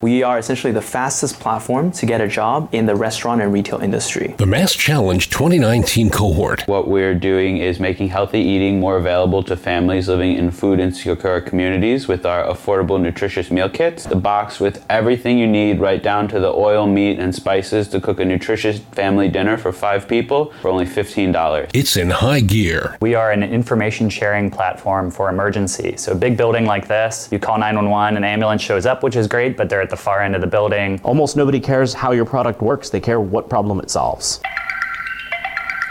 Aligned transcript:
We 0.00 0.22
are 0.22 0.38
essentially 0.38 0.72
the 0.72 0.80
fastest 0.80 1.40
platform 1.40 1.90
to 1.90 2.06
get 2.06 2.20
a 2.20 2.28
job 2.28 2.68
in 2.70 2.86
the 2.86 2.94
restaurant 2.94 3.42
and 3.42 3.52
retail 3.52 3.80
industry. 3.80 4.32
The 4.38 4.44
MassChallenge 4.44 5.28
2019 5.28 6.10
cohort. 6.10 6.62
What 6.68 6.86
we're 6.86 7.16
doing 7.16 7.56
is 7.56 7.80
making 7.80 8.10
healthy 8.10 8.38
eating 8.38 8.78
more 8.78 8.96
available 8.96 9.42
to 9.42 9.56
families 9.56 10.08
living 10.08 10.36
in 10.36 10.52
food 10.52 10.78
insecure 10.78 11.40
communities 11.40 12.06
with 12.06 12.24
our 12.24 12.44
affordable, 12.44 13.00
nutritious 13.00 13.50
meal 13.50 13.68
kits. 13.68 14.04
The 14.04 14.14
box 14.14 14.60
with 14.60 14.86
everything 14.88 15.36
you 15.36 15.48
need, 15.48 15.80
right 15.80 16.00
down 16.00 16.28
to 16.28 16.38
the 16.38 16.52
oil, 16.52 16.86
meat, 16.86 17.18
and 17.18 17.34
spices 17.34 17.88
to 17.88 18.00
cook 18.00 18.20
a 18.20 18.24
nutritious 18.24 18.78
family 18.78 19.28
dinner 19.28 19.56
for 19.56 19.72
five 19.72 20.06
people 20.06 20.52
for 20.62 20.68
only 20.68 20.86
$15. 20.86 21.70
It's 21.74 21.96
in 21.96 22.10
high 22.10 22.38
gear. 22.38 22.96
We 23.00 23.16
are 23.16 23.32
an 23.32 23.42
information 23.42 24.10
sharing 24.10 24.48
platform 24.48 25.10
for 25.10 25.28
emergency. 25.28 25.96
So, 25.96 26.12
a 26.12 26.14
big 26.14 26.36
building 26.36 26.66
like 26.66 26.86
this, 26.86 27.28
you 27.32 27.40
call 27.40 27.58
911, 27.58 28.16
an 28.16 28.22
ambulance 28.22 28.62
shows 28.62 28.86
up, 28.86 29.02
which 29.02 29.16
is 29.16 29.26
great, 29.26 29.56
but 29.56 29.68
they're 29.68 29.87
at 29.88 29.90
the 29.90 29.96
far 29.96 30.20
end 30.20 30.34
of 30.34 30.42
the 30.42 30.46
building. 30.46 31.00
Almost 31.02 31.34
nobody 31.34 31.58
cares 31.58 31.94
how 31.94 32.12
your 32.12 32.26
product 32.26 32.60
works, 32.60 32.90
they 32.90 33.00
care 33.00 33.20
what 33.20 33.48
problem 33.48 33.80
it 33.80 33.88
solves. 33.88 34.38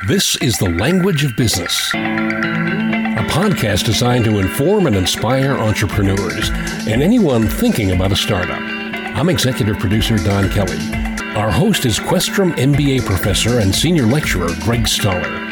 This 0.08 0.36
is 0.38 0.60
the 0.60 0.70
language 0.70 1.26
of 1.26 1.36
business. 1.36 1.92
A 1.96 3.26
podcast 3.28 3.86
designed 3.86 4.26
to 4.26 4.38
inform 4.38 4.86
and 4.86 4.96
inspire 4.96 5.54
entrepreneurs 5.54 6.52
and 6.88 7.02
anyone 7.02 7.48
thinking 7.48 7.92
about 7.92 8.12
a 8.12 8.16
startup. 8.16 8.60
I'm 9.18 9.30
executive 9.30 9.80
producer 9.80 10.18
Don 10.18 10.48
Kelly. 10.52 10.78
Our 11.36 11.50
host 11.50 11.88
is 11.88 11.98
Questrom 11.98 12.52
MBA 12.52 13.04
professor 13.04 13.62
and 13.62 13.74
senior 13.74 14.06
lecturer 14.06 14.50
Greg 14.62 14.88
Stoller. 14.88 15.48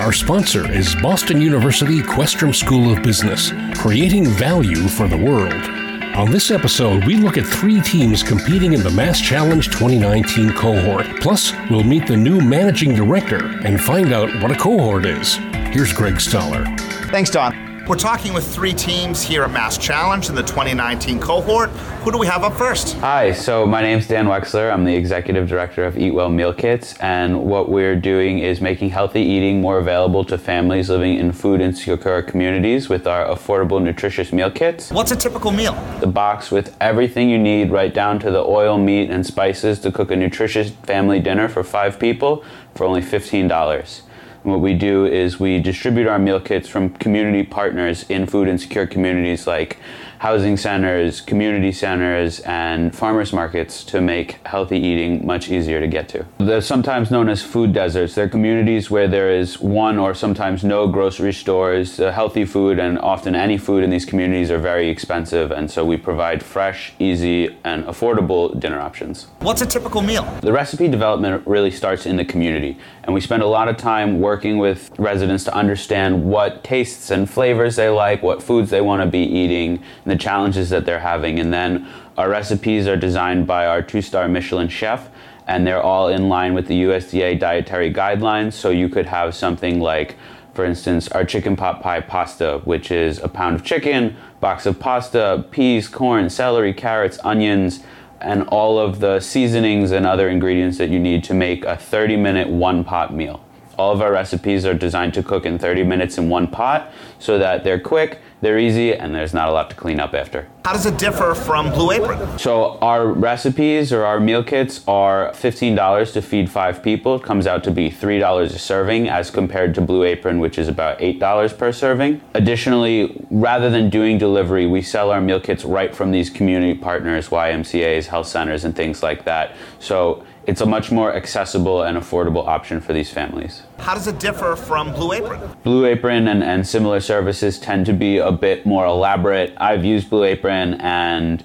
Our 0.00 0.12
sponsor 0.12 0.70
is 0.72 0.96
Boston 0.96 1.40
University 1.40 2.00
Questrom 2.00 2.52
School 2.52 2.92
of 2.92 3.04
Business, 3.04 3.52
creating 3.76 4.26
value 4.26 4.88
for 4.88 5.06
the 5.06 5.16
world. 5.16 5.83
On 6.14 6.30
this 6.30 6.52
episode, 6.52 7.04
we 7.06 7.16
look 7.16 7.36
at 7.36 7.44
three 7.44 7.80
teams 7.80 8.22
competing 8.22 8.72
in 8.72 8.84
the 8.84 8.88
MassChallenge 8.88 9.64
2019 9.64 10.52
cohort. 10.52 11.06
Plus, 11.20 11.52
we'll 11.68 11.82
meet 11.82 12.06
the 12.06 12.16
new 12.16 12.40
managing 12.40 12.94
director 12.94 13.58
and 13.64 13.80
find 13.80 14.12
out 14.12 14.30
what 14.40 14.52
a 14.52 14.54
cohort 14.54 15.06
is. 15.06 15.34
Here's 15.72 15.92
Greg 15.92 16.20
Stoller. 16.20 16.66
Thanks, 17.10 17.30
Don. 17.30 17.63
We're 17.86 17.96
talking 17.96 18.32
with 18.32 18.46
three 18.46 18.72
teams 18.72 19.22
here 19.22 19.42
at 19.42 19.50
MassChallenge 19.50 20.30
in 20.30 20.34
the 20.34 20.42
2019 20.42 21.20
cohort. 21.20 21.68
Who 21.68 22.10
do 22.10 22.16
we 22.16 22.26
have 22.26 22.42
up 22.42 22.54
first? 22.54 22.96
Hi, 22.96 23.30
so 23.30 23.66
my 23.66 23.82
name's 23.82 24.08
Dan 24.08 24.24
Wexler. 24.24 24.72
I'm 24.72 24.86
the 24.86 24.96
executive 24.96 25.46
director 25.46 25.84
of 25.84 25.92
Eatwell 25.96 26.32
Meal 26.32 26.54
Kits, 26.54 26.96
and 27.00 27.44
what 27.44 27.68
we're 27.68 27.94
doing 27.94 28.38
is 28.38 28.62
making 28.62 28.88
healthy 28.88 29.20
eating 29.20 29.60
more 29.60 29.76
available 29.76 30.24
to 30.24 30.38
families 30.38 30.88
living 30.88 31.18
in 31.18 31.30
food 31.30 31.60
insecure 31.60 32.22
communities 32.22 32.88
with 32.88 33.06
our 33.06 33.26
affordable, 33.26 33.82
nutritious 33.82 34.32
meal 34.32 34.50
kits. 34.50 34.90
What's 34.90 35.10
a 35.10 35.16
typical 35.16 35.50
meal? 35.50 35.74
The 36.00 36.06
box 36.06 36.50
with 36.50 36.74
everything 36.80 37.28
you 37.28 37.38
need, 37.38 37.70
right 37.70 37.92
down 37.92 38.18
to 38.20 38.30
the 38.30 38.42
oil, 38.42 38.78
meat, 38.78 39.10
and 39.10 39.26
spices 39.26 39.78
to 39.80 39.92
cook 39.92 40.10
a 40.10 40.16
nutritious 40.16 40.70
family 40.70 41.20
dinner 41.20 41.50
for 41.50 41.62
five 41.62 42.00
people 42.00 42.46
for 42.74 42.86
only 42.86 43.02
$15. 43.02 44.00
What 44.44 44.60
we 44.60 44.74
do 44.74 45.06
is 45.06 45.40
we 45.40 45.58
distribute 45.58 46.06
our 46.06 46.18
meal 46.18 46.38
kits 46.38 46.68
from 46.68 46.90
community 46.90 47.44
partners 47.44 48.04
in 48.10 48.26
food 48.26 48.46
insecure 48.46 48.86
communities 48.86 49.46
like 49.46 49.78
housing 50.18 50.56
centers, 50.56 51.20
community 51.20 51.72
centers, 51.72 52.40
and 52.40 52.94
farmers 52.94 53.32
markets 53.32 53.84
to 53.84 54.00
make 54.00 54.44
healthy 54.46 54.78
eating 54.78 55.26
much 55.26 55.50
easier 55.50 55.80
to 55.80 55.86
get 55.86 56.08
to. 56.08 56.24
They're 56.38 56.60
sometimes 56.60 57.10
known 57.10 57.28
as 57.28 57.42
food 57.42 57.72
deserts. 57.72 58.14
They're 58.14 58.28
communities 58.28 58.90
where 58.90 59.08
there 59.08 59.30
is 59.30 59.60
one 59.60 59.98
or 59.98 60.14
sometimes 60.14 60.64
no 60.64 60.88
grocery 60.88 61.32
stores. 61.32 62.00
Uh, 62.00 62.12
healthy 62.12 62.44
food 62.44 62.78
and 62.78 62.98
often 62.98 63.34
any 63.34 63.58
food 63.58 63.84
in 63.84 63.90
these 63.90 64.04
communities 64.04 64.50
are 64.50 64.58
very 64.58 64.88
expensive, 64.88 65.50
and 65.50 65.70
so 65.70 65.84
we 65.84 65.96
provide 65.96 66.42
fresh, 66.42 66.92
easy, 66.98 67.56
and 67.64 67.84
affordable 67.84 68.58
dinner 68.58 68.80
options. 68.80 69.26
What's 69.40 69.62
a 69.62 69.66
typical 69.66 70.02
meal? 70.02 70.24
The 70.40 70.52
recipe 70.52 70.88
development 70.88 71.46
really 71.46 71.70
starts 71.70 72.06
in 72.06 72.16
the 72.16 72.24
community, 72.24 72.78
and 73.04 73.14
we 73.14 73.20
spend 73.20 73.42
a 73.42 73.46
lot 73.46 73.68
of 73.68 73.76
time 73.76 74.20
working 74.20 74.58
with 74.58 74.90
residents 74.98 75.44
to 75.44 75.54
understand 75.54 76.24
what 76.24 76.64
tastes 76.64 77.10
and 77.10 77.28
flavors 77.28 77.76
they 77.76 77.88
like, 77.88 78.22
what 78.22 78.42
foods 78.42 78.70
they 78.70 78.80
want 78.80 79.02
to 79.02 79.06
be 79.06 79.20
eating, 79.20 79.82
the 80.14 80.22
challenges 80.22 80.70
that 80.70 80.86
they're 80.86 81.00
having. 81.00 81.40
And 81.40 81.52
then 81.52 81.88
our 82.16 82.28
recipes 82.28 82.86
are 82.86 82.96
designed 82.96 83.46
by 83.46 83.66
our 83.66 83.82
two 83.82 84.00
star 84.00 84.28
Michelin 84.28 84.68
chef, 84.68 85.10
and 85.48 85.66
they're 85.66 85.82
all 85.82 86.08
in 86.08 86.28
line 86.28 86.54
with 86.54 86.68
the 86.68 86.84
USDA 86.84 87.38
dietary 87.40 87.92
guidelines. 87.92 88.52
So 88.52 88.70
you 88.70 88.88
could 88.88 89.06
have 89.06 89.34
something 89.34 89.80
like, 89.80 90.16
for 90.54 90.64
instance, 90.64 91.08
our 91.08 91.24
chicken 91.24 91.56
pot 91.56 91.82
pie 91.82 92.00
pasta, 92.00 92.60
which 92.64 92.92
is 92.92 93.18
a 93.18 93.28
pound 93.28 93.56
of 93.56 93.64
chicken, 93.64 94.16
box 94.38 94.66
of 94.66 94.78
pasta, 94.78 95.44
peas, 95.50 95.88
corn, 95.88 96.30
celery, 96.30 96.72
carrots, 96.72 97.18
onions, 97.24 97.82
and 98.20 98.44
all 98.48 98.78
of 98.78 99.00
the 99.00 99.18
seasonings 99.18 99.90
and 99.90 100.06
other 100.06 100.28
ingredients 100.28 100.78
that 100.78 100.90
you 100.90 101.00
need 101.00 101.24
to 101.24 101.34
make 101.34 101.64
a 101.64 101.76
30 101.76 102.16
minute 102.16 102.48
one 102.48 102.84
pot 102.84 103.12
meal. 103.12 103.44
All 103.76 103.92
of 103.92 104.00
our 104.00 104.12
recipes 104.12 104.64
are 104.64 104.74
designed 104.74 105.14
to 105.14 105.24
cook 105.24 105.44
in 105.44 105.58
30 105.58 105.82
minutes 105.82 106.16
in 106.16 106.28
one 106.28 106.46
pot 106.46 106.92
so 107.18 107.38
that 107.40 107.64
they're 107.64 107.80
quick, 107.80 108.20
they're 108.44 108.58
easy, 108.58 108.94
and 108.94 109.14
there's 109.14 109.32
not 109.32 109.48
a 109.48 109.52
lot 109.52 109.70
to 109.70 109.76
clean 109.76 109.98
up 109.98 110.14
after. 110.14 110.46
How 110.64 110.72
does 110.72 110.86
it 110.86 110.98
differ 110.98 111.34
from 111.34 111.70
Blue 111.70 111.92
Apron? 111.92 112.38
So 112.38 112.78
our 112.78 113.06
recipes 113.06 113.92
or 113.92 114.04
our 114.04 114.20
meal 114.20 114.44
kits 114.44 114.82
are 114.86 115.30
$15 115.32 116.12
to 116.12 116.22
feed 116.22 116.50
five 116.50 116.82
people. 116.82 117.16
It 117.16 117.22
comes 117.22 117.46
out 117.46 117.64
to 117.64 117.70
be 117.70 117.90
$3 117.90 118.44
a 118.44 118.58
serving 118.58 119.08
as 119.08 119.30
compared 119.30 119.74
to 119.74 119.80
Blue 119.80 120.04
Apron, 120.04 120.40
which 120.40 120.58
is 120.58 120.68
about 120.68 120.98
$8 120.98 121.56
per 121.56 121.72
serving. 121.72 122.20
Additionally, 122.34 123.26
rather 123.30 123.70
than 123.70 123.90
doing 123.90 124.18
delivery, 124.18 124.66
we 124.66 124.82
sell 124.82 125.10
our 125.10 125.20
meal 125.20 125.40
kits 125.40 125.64
right 125.64 125.94
from 125.94 126.10
these 126.10 126.30
community 126.30 126.78
partners, 126.78 127.28
YMCAs, 127.28 128.06
health 128.06 128.26
centers, 128.26 128.64
and 128.64 128.76
things 128.76 129.02
like 129.02 129.24
that. 129.24 129.56
So 129.80 130.24
it's 130.46 130.60
a 130.60 130.66
much 130.66 130.92
more 130.92 131.14
accessible 131.14 131.82
and 131.82 131.96
affordable 131.96 132.46
option 132.46 132.80
for 132.80 132.92
these 132.92 133.10
families. 133.10 133.62
How 133.78 133.94
does 133.94 134.06
it 134.06 134.18
differ 134.18 134.56
from 134.56 134.92
Blue 134.92 135.12
Apron? 135.12 135.40
Blue 135.62 135.86
Apron 135.86 136.28
and, 136.28 136.42
and 136.42 136.66
similar 136.66 137.00
services 137.00 137.58
tend 137.58 137.86
to 137.86 137.92
be 137.92 138.18
a 138.18 138.30
bit 138.34 138.66
more 138.66 138.84
elaborate. 138.86 139.54
I've 139.56 139.84
used 139.84 140.10
Blue 140.10 140.24
Apron 140.24 140.74
and 140.74 141.42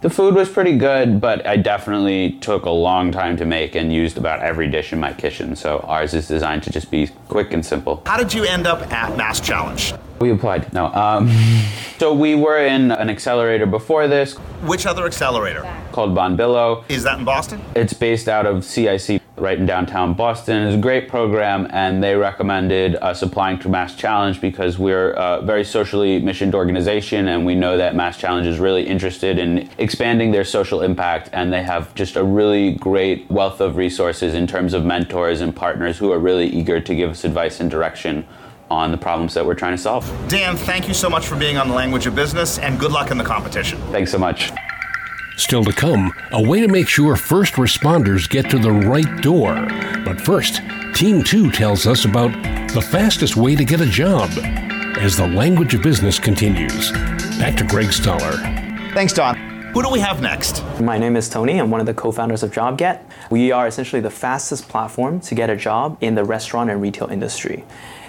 the 0.00 0.10
food 0.10 0.34
was 0.34 0.50
pretty 0.50 0.76
good, 0.76 1.18
but 1.18 1.46
I 1.46 1.56
definitely 1.56 2.32
took 2.32 2.66
a 2.66 2.70
long 2.70 3.10
time 3.10 3.38
to 3.38 3.46
make 3.46 3.74
and 3.74 3.90
used 3.90 4.18
about 4.18 4.40
every 4.40 4.68
dish 4.68 4.92
in 4.92 5.00
my 5.00 5.14
kitchen. 5.14 5.56
So 5.56 5.78
ours 5.78 6.12
is 6.12 6.28
designed 6.28 6.62
to 6.64 6.70
just 6.70 6.90
be 6.90 7.08
quick 7.28 7.54
and 7.54 7.64
simple. 7.64 8.02
How 8.04 8.18
did 8.18 8.34
you 8.34 8.44
end 8.44 8.66
up 8.66 8.82
at 8.92 9.16
MassChallenge? 9.16 9.98
We 10.20 10.30
applied. 10.30 10.72
No. 10.72 10.86
Um, 10.86 11.28
so 11.98 12.14
we 12.14 12.34
were 12.34 12.58
in 12.58 12.90
an 12.90 13.10
accelerator 13.10 13.66
before 13.66 14.08
this. 14.08 14.34
Which 14.62 14.86
other 14.86 15.06
accelerator? 15.06 15.62
Called 15.92 16.14
Billo. 16.14 16.84
Is 16.88 17.02
that 17.04 17.18
in 17.18 17.24
Boston? 17.24 17.60
It's 17.74 17.92
based 17.92 18.28
out 18.28 18.46
of 18.46 18.64
CIC 18.64 19.20
right 19.36 19.58
in 19.58 19.66
downtown 19.66 20.14
Boston. 20.14 20.66
It's 20.66 20.76
a 20.76 20.80
great 20.80 21.08
program, 21.08 21.66
and 21.70 22.02
they 22.02 22.14
recommended 22.14 22.96
us 22.96 23.22
applying 23.22 23.58
to 23.60 23.68
MassChallenge 23.68 24.40
because 24.40 24.78
we're 24.78 25.10
a 25.12 25.42
very 25.42 25.64
socially 25.64 26.20
missioned 26.20 26.54
organization, 26.54 27.28
and 27.28 27.44
we 27.44 27.54
know 27.54 27.76
that 27.76 27.94
MassChallenge 27.94 28.46
is 28.46 28.58
really 28.58 28.86
interested 28.86 29.38
in 29.38 29.68
expanding 29.78 30.30
their 30.30 30.44
social 30.44 30.82
impact, 30.82 31.30
and 31.32 31.52
they 31.52 31.62
have 31.62 31.94
just 31.94 32.16
a 32.16 32.22
really 32.22 32.74
great 32.74 33.28
wealth 33.30 33.60
of 33.60 33.76
resources 33.76 34.34
in 34.34 34.46
terms 34.46 34.72
of 34.72 34.84
mentors 34.84 35.40
and 35.40 35.54
partners 35.54 35.98
who 35.98 36.12
are 36.12 36.18
really 36.18 36.46
eager 36.46 36.80
to 36.80 36.94
give 36.94 37.10
us 37.10 37.24
advice 37.24 37.60
and 37.60 37.70
direction 37.70 38.26
on 38.70 38.90
the 38.90 38.98
problems 38.98 39.34
that 39.34 39.44
we're 39.44 39.54
trying 39.54 39.76
to 39.76 39.82
solve. 39.82 40.10
Dan, 40.28 40.56
thank 40.56 40.88
you 40.88 40.94
so 40.94 41.10
much 41.10 41.26
for 41.26 41.36
being 41.36 41.56
on 41.56 41.68
the 41.68 41.74
language 41.74 42.06
of 42.06 42.14
business, 42.14 42.58
and 42.58 42.78
good 42.78 42.92
luck 42.92 43.10
in 43.10 43.18
the 43.18 43.24
competition. 43.24 43.78
Thanks 43.92 44.10
so 44.10 44.18
much. 44.18 44.52
Still 45.36 45.64
to 45.64 45.72
come, 45.72 46.12
a 46.32 46.42
way 46.42 46.60
to 46.60 46.68
make 46.68 46.88
sure 46.88 47.16
first 47.16 47.54
responders 47.54 48.28
get 48.28 48.48
to 48.50 48.58
the 48.58 48.70
right 48.70 49.20
door. 49.20 49.54
But 50.04 50.20
first, 50.20 50.60
Team 50.94 51.24
2 51.24 51.50
tells 51.50 51.86
us 51.86 52.04
about 52.04 52.30
the 52.72 52.80
fastest 52.80 53.36
way 53.36 53.56
to 53.56 53.64
get 53.64 53.80
a 53.80 53.86
job 53.86 54.30
as 54.96 55.16
the 55.16 55.26
language 55.26 55.74
of 55.74 55.82
business 55.82 56.20
continues. 56.20 56.92
Back 57.38 57.56
to 57.56 57.64
Greg 57.64 57.92
Stoller. 57.92 58.36
Thanks, 58.94 59.12
Don. 59.12 59.54
Who 59.74 59.82
do 59.82 59.90
we 59.90 59.98
have 59.98 60.22
next? 60.22 60.62
My 60.80 60.98
name 60.98 61.16
is 61.16 61.28
Tony. 61.28 61.58
I'm 61.58 61.68
one 61.68 61.80
of 61.80 61.86
the 61.86 61.94
co 61.94 62.12
founders 62.12 62.44
of 62.44 62.52
JobGet. 62.52 63.02
We 63.28 63.50
are 63.50 63.66
essentially 63.66 64.00
the 64.00 64.10
fastest 64.10 64.68
platform 64.68 65.18
to 65.22 65.34
get 65.34 65.50
a 65.50 65.56
job 65.56 65.98
in 66.00 66.14
the 66.14 66.22
restaurant 66.22 66.70
and 66.70 66.80
retail 66.80 67.08
industry. 67.08 67.64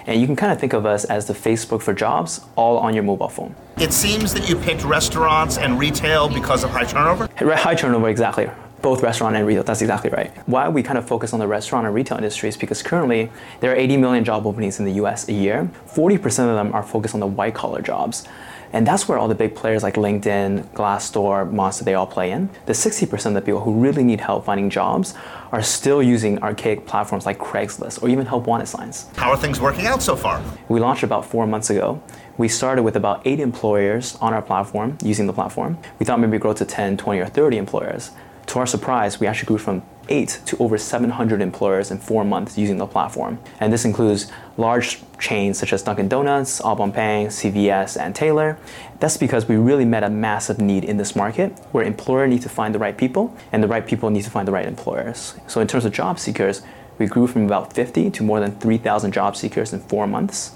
And 0.06 0.20
you 0.20 0.26
can 0.26 0.36
kind 0.36 0.52
of 0.52 0.60
think 0.60 0.72
of 0.72 0.86
us 0.86 1.04
as 1.04 1.26
the 1.26 1.34
Facebook 1.34 1.82
for 1.82 1.92
jobs, 1.92 2.40
all 2.54 2.78
on 2.78 2.94
your 2.94 3.02
mobile 3.02 3.28
phone. 3.28 3.54
It 3.78 3.92
seems 3.92 4.32
that 4.34 4.48
you 4.48 4.56
picked 4.56 4.84
restaurants 4.84 5.58
and 5.58 5.78
retail 5.78 6.28
because 6.28 6.62
of 6.62 6.70
high 6.70 6.84
turnover? 6.84 7.28
High 7.56 7.74
turnover, 7.74 8.08
exactly. 8.08 8.48
Both 8.82 9.02
restaurant 9.02 9.34
and 9.34 9.44
retail, 9.44 9.64
that's 9.64 9.80
exactly 9.80 10.10
right. 10.10 10.30
Why 10.46 10.68
we 10.68 10.82
kind 10.84 10.96
of 10.96 11.08
focus 11.08 11.32
on 11.32 11.40
the 11.40 11.48
restaurant 11.48 11.86
and 11.86 11.94
retail 11.94 12.18
industry 12.18 12.48
is 12.48 12.56
because 12.56 12.82
currently 12.84 13.32
there 13.58 13.72
are 13.72 13.74
80 13.74 13.96
million 13.96 14.24
job 14.24 14.46
openings 14.46 14.78
in 14.78 14.84
the 14.84 14.92
US 14.92 15.28
a 15.28 15.32
year. 15.32 15.68
40% 15.88 16.24
of 16.24 16.54
them 16.54 16.72
are 16.72 16.84
focused 16.84 17.14
on 17.14 17.20
the 17.20 17.26
white 17.26 17.54
collar 17.54 17.82
jobs. 17.82 18.28
And 18.72 18.86
that's 18.86 19.08
where 19.08 19.18
all 19.18 19.28
the 19.28 19.34
big 19.34 19.54
players 19.54 19.82
like 19.82 19.94
LinkedIn, 19.94 20.64
Glassdoor, 20.74 21.50
Monster, 21.50 21.84
they 21.84 21.94
all 21.94 22.06
play 22.06 22.30
in. 22.30 22.50
The 22.66 22.72
60% 22.72 23.26
of 23.26 23.34
the 23.34 23.40
people 23.40 23.60
who 23.60 23.74
really 23.74 24.04
need 24.04 24.20
help 24.20 24.44
finding 24.44 24.70
jobs 24.70 25.14
are 25.52 25.62
still 25.62 26.02
using 26.02 26.42
archaic 26.42 26.86
platforms 26.86 27.26
like 27.26 27.38
Craigslist 27.38 28.02
or 28.02 28.08
even 28.08 28.26
help 28.26 28.46
wanted 28.46 28.66
signs. 28.66 29.06
How 29.16 29.30
are 29.30 29.36
things 29.36 29.60
working 29.60 29.86
out 29.86 30.02
so 30.02 30.16
far? 30.16 30.42
We 30.68 30.80
launched 30.80 31.02
about 31.02 31.24
four 31.24 31.46
months 31.46 31.70
ago. 31.70 32.02
We 32.36 32.48
started 32.48 32.82
with 32.82 32.96
about 32.96 33.22
eight 33.26 33.40
employers 33.40 34.16
on 34.16 34.34
our 34.34 34.42
platform, 34.42 34.98
using 35.02 35.26
the 35.26 35.32
platform. 35.32 35.78
We 35.98 36.04
thought 36.04 36.20
maybe 36.20 36.38
grow 36.38 36.52
to 36.52 36.64
10, 36.64 36.96
20, 36.96 37.20
or 37.20 37.26
30 37.26 37.56
employers. 37.56 38.10
To 38.46 38.58
our 38.58 38.66
surprise, 38.66 39.18
we 39.18 39.26
actually 39.26 39.46
grew 39.46 39.58
from 39.58 39.82
eight 40.08 40.40
to 40.46 40.56
over 40.58 40.78
700 40.78 41.40
employers 41.40 41.90
in 41.90 41.98
four 41.98 42.24
months 42.24 42.56
using 42.56 42.78
the 42.78 42.86
platform. 42.86 43.38
And 43.60 43.72
this 43.72 43.84
includes 43.84 44.30
large 44.56 45.00
chains 45.18 45.58
such 45.58 45.72
as 45.72 45.82
Dunkin' 45.82 46.08
Donuts, 46.08 46.60
Bon 46.60 46.92
Pain, 46.92 47.28
CVS, 47.28 48.00
and 48.00 48.14
Taylor. 48.14 48.58
That's 49.00 49.16
because 49.16 49.46
we 49.46 49.56
really 49.56 49.84
met 49.84 50.02
a 50.04 50.10
massive 50.10 50.60
need 50.60 50.84
in 50.84 50.96
this 50.96 51.14
market 51.14 51.58
where 51.72 51.84
employers 51.84 52.30
need 52.30 52.42
to 52.42 52.48
find 52.48 52.74
the 52.74 52.78
right 52.78 52.96
people 52.96 53.36
and 53.52 53.62
the 53.62 53.68
right 53.68 53.86
people 53.86 54.10
need 54.10 54.24
to 54.24 54.30
find 54.30 54.46
the 54.46 54.52
right 54.52 54.66
employers. 54.66 55.34
So 55.46 55.60
in 55.60 55.66
terms 55.66 55.84
of 55.84 55.92
job 55.92 56.18
seekers, 56.18 56.62
we 56.98 57.06
grew 57.06 57.26
from 57.26 57.44
about 57.44 57.72
50 57.72 58.10
to 58.10 58.22
more 58.22 58.40
than 58.40 58.52
3,000 58.58 59.12
job 59.12 59.36
seekers 59.36 59.72
in 59.72 59.80
four 59.80 60.06
months. 60.06 60.54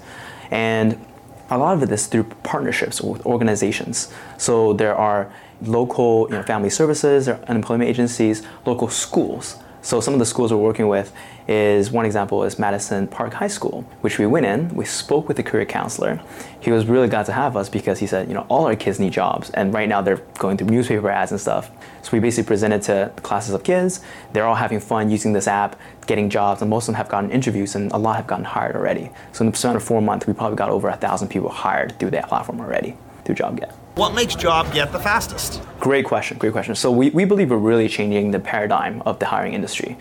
And 0.49 1.03
a 1.51 1.57
lot 1.57 1.75
of 1.75 1.83
it 1.83 1.91
is 1.91 2.07
through 2.07 2.23
partnerships 2.43 3.01
with 3.01 3.25
organizations. 3.25 4.11
So 4.37 4.73
there 4.73 4.95
are 4.95 5.31
local 5.61 6.27
you 6.29 6.37
know, 6.37 6.43
family 6.43 6.69
services 6.69 7.27
or 7.27 7.35
unemployment 7.47 7.89
agencies, 7.89 8.41
local 8.65 8.87
schools. 8.87 9.57
So 9.83 9.99
some 9.99 10.13
of 10.13 10.19
the 10.19 10.27
schools 10.27 10.53
we're 10.53 10.59
working 10.59 10.87
with 10.87 11.11
is 11.47 11.89
one 11.89 12.05
example 12.05 12.43
is 12.43 12.59
Madison 12.59 13.07
Park 13.07 13.33
High 13.33 13.47
School, 13.47 13.81
which 14.01 14.19
we 14.19 14.27
went 14.27 14.45
in. 14.45 14.69
We 14.75 14.85
spoke 14.85 15.27
with 15.27 15.37
the 15.37 15.43
career 15.43 15.65
counselor. 15.65 16.21
He 16.59 16.71
was 16.71 16.85
really 16.85 17.07
glad 17.07 17.25
to 17.25 17.31
have 17.31 17.57
us 17.57 17.67
because 17.67 17.97
he 17.97 18.05
said, 18.05 18.27
you 18.27 18.35
know, 18.35 18.45
all 18.47 18.67
our 18.67 18.75
kids 18.75 18.99
need 18.99 19.11
jobs, 19.11 19.49
and 19.49 19.73
right 19.73 19.89
now 19.89 20.01
they're 20.01 20.21
going 20.37 20.57
through 20.57 20.67
newspaper 20.67 21.09
ads 21.09 21.31
and 21.31 21.41
stuff. 21.41 21.71
So 22.03 22.11
we 22.13 22.19
basically 22.19 22.47
presented 22.47 22.83
to 22.83 23.11
classes 23.23 23.55
of 23.55 23.63
kids. 23.63 24.01
They're 24.33 24.45
all 24.45 24.53
having 24.53 24.79
fun 24.79 25.09
using 25.09 25.33
this 25.33 25.47
app, 25.47 25.79
getting 26.05 26.29
jobs, 26.29 26.61
and 26.61 26.69
most 26.69 26.83
of 26.83 26.93
them 26.93 26.95
have 26.95 27.09
gotten 27.09 27.31
interviews, 27.31 27.73
and 27.73 27.91
a 27.91 27.97
lot 27.97 28.17
have 28.17 28.27
gotten 28.27 28.45
hired 28.45 28.75
already. 28.75 29.09
So 29.31 29.43
in 29.43 29.49
the 29.49 29.57
span 29.57 29.75
of 29.75 29.83
four 29.83 30.01
months, 30.01 30.27
we 30.27 30.33
probably 30.33 30.57
got 30.57 30.69
over 30.69 30.89
a 30.89 30.95
thousand 30.95 31.29
people 31.29 31.49
hired 31.49 31.97
through 31.97 32.11
that 32.11 32.29
platform 32.29 32.61
already 32.61 32.97
through 33.25 33.35
JobGet. 33.35 33.73
What 33.95 34.15
makes 34.15 34.35
JobGet 34.35 34.93
the 34.93 34.99
fastest? 34.99 35.61
Great 35.81 36.05
question, 36.05 36.37
great 36.37 36.53
question. 36.53 36.75
So 36.75 36.89
we, 36.89 37.09
we 37.09 37.25
believe 37.25 37.49
we're 37.49 37.57
really 37.57 37.89
changing 37.89 38.31
the 38.31 38.39
paradigm 38.39 39.01
of 39.01 39.19
the 39.19 39.25
hiring 39.25 39.53
industry. 39.53 39.97